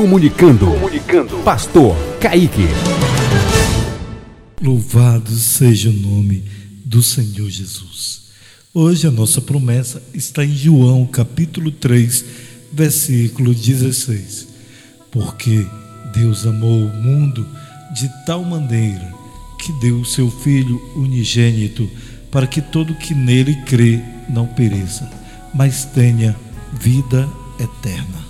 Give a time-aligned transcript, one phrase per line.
[0.00, 0.64] Comunicando.
[0.64, 1.36] Comunicando.
[1.44, 2.64] Pastor Kaique.
[4.58, 6.42] Louvado seja o nome
[6.86, 8.22] do Senhor Jesus.
[8.72, 12.24] Hoje a nossa promessa está em João, capítulo 3,
[12.72, 14.48] versículo 16.
[15.10, 15.66] Porque
[16.14, 17.46] Deus amou o mundo
[17.92, 19.12] de tal maneira
[19.58, 21.86] que deu o seu Filho unigênito
[22.30, 25.10] para que todo que nele crê não pereça,
[25.52, 26.34] mas tenha
[26.72, 27.28] vida
[27.58, 28.29] eterna.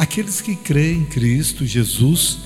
[0.00, 2.38] Aqueles que creem em Cristo Jesus,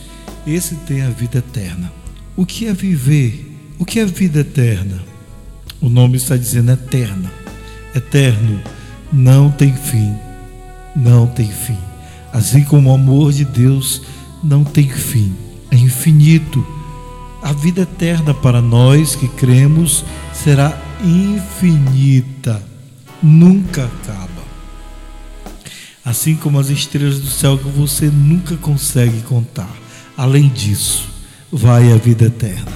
[0.44, 1.92] esse tem a vida eterna.
[2.34, 3.48] O que é viver?
[3.78, 5.00] O que é vida eterna?
[5.80, 7.32] O nome está dizendo eterna.
[7.94, 8.60] Eterno
[9.12, 10.16] não tem fim.
[10.96, 11.78] Não tem fim.
[12.32, 14.02] Assim como o amor de Deus
[14.42, 15.32] não tem fim.
[15.70, 16.66] É infinito.
[17.40, 22.60] A vida eterna para nós que cremos será infinita.
[23.22, 24.33] Nunca acaba.
[26.04, 29.70] Assim como as estrelas do céu que você nunca consegue contar.
[30.16, 31.08] Além disso,
[31.50, 32.72] vai a vida eterna.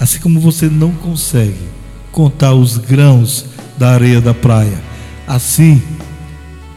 [0.00, 1.68] Assim como você não consegue
[2.10, 4.82] contar os grãos da areia da praia,
[5.26, 5.80] assim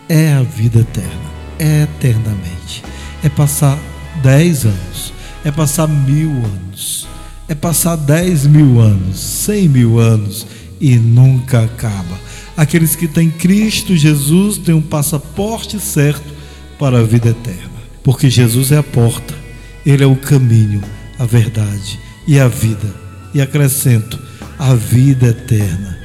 [0.07, 2.83] é a vida eterna, é eternamente.
[3.23, 3.79] É passar
[4.21, 7.07] dez anos, é passar mil anos,
[7.47, 10.45] é passar dez mil anos, cem mil anos
[10.79, 12.19] e nunca acaba.
[12.55, 16.33] Aqueles que têm Cristo Jesus têm um passaporte certo
[16.77, 17.71] para a vida eterna,
[18.03, 19.41] porque Jesus é a porta
[19.85, 20.81] ele é o caminho,
[21.17, 22.93] a verdade e a vida.
[23.33, 24.19] E acrescento,
[24.59, 25.97] a vida eterna.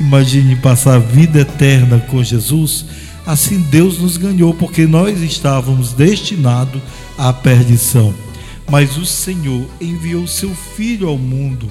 [0.00, 2.86] Imagine passar a vida eterna com Jesus.
[3.26, 6.80] Assim Deus nos ganhou, porque nós estávamos destinados
[7.18, 8.14] à perdição.
[8.70, 11.68] Mas o Senhor enviou seu Filho ao mundo,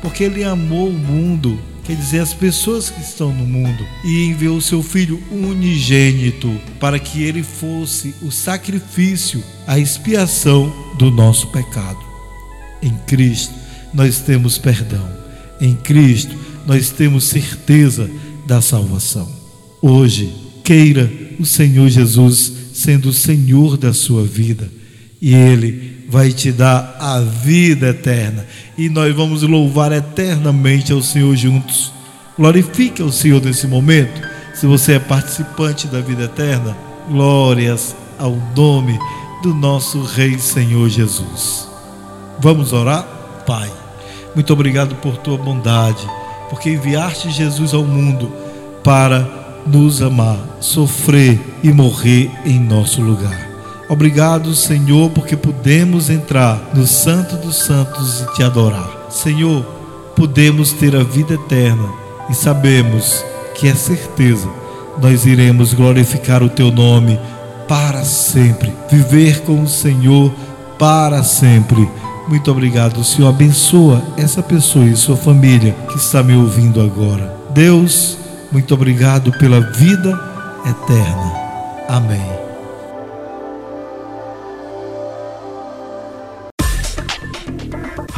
[0.00, 4.60] porque Ele amou o mundo quer dizer, as pessoas que estão no mundo, e enviou
[4.60, 11.98] seu Filho unigênito para que ele fosse o sacrifício, a expiação do nosso pecado.
[12.82, 13.54] Em Cristo
[13.92, 15.08] nós temos perdão,
[15.60, 16.34] em Cristo
[16.66, 18.10] nós temos certeza
[18.46, 19.30] da salvação.
[19.80, 20.32] Hoje,
[20.64, 24.70] queira o Senhor Jesus sendo o Senhor da sua vida
[25.20, 28.46] e Ele vai te dar a vida eterna.
[28.78, 31.92] E nós vamos louvar eternamente ao Senhor juntos.
[32.38, 34.22] Glorifique ao Senhor nesse momento.
[34.54, 36.76] Se você é participante da vida eterna,
[37.08, 38.96] glórias ao nome
[39.42, 41.68] do nosso Rei Senhor Jesus.
[42.38, 43.02] Vamos orar?
[43.44, 43.68] Pai,
[44.36, 46.08] muito obrigado por tua bondade,
[46.48, 48.30] porque enviaste Jesus ao mundo
[48.84, 49.28] para
[49.66, 53.43] nos amar, sofrer e morrer em nosso lugar.
[53.88, 59.06] Obrigado, Senhor, porque podemos entrar no Santo dos Santos e te adorar.
[59.10, 59.62] Senhor,
[60.16, 61.88] podemos ter a vida eterna
[62.30, 63.24] e sabemos
[63.54, 64.48] que é certeza
[65.00, 67.18] nós iremos glorificar o teu nome
[67.68, 70.32] para sempre, viver com o Senhor
[70.78, 71.88] para sempre.
[72.28, 73.28] Muito obrigado, Senhor.
[73.28, 77.34] Abençoa essa pessoa e sua família que está me ouvindo agora.
[77.50, 78.18] Deus,
[78.50, 80.18] muito obrigado pela vida
[80.66, 81.32] eterna.
[81.88, 82.43] Amém.